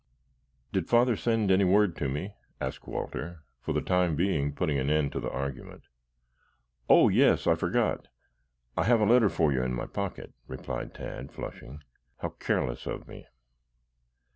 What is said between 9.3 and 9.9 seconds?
you in my